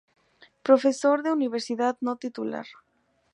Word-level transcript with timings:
Profesor 0.63 1.21
de 1.21 1.31
Universidad 1.31 1.95
no 2.01 2.15
Titular. 2.15 2.65